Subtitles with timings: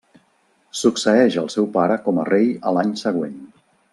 [0.79, 3.39] Succeeix al seu pare com a rei a l'any següent.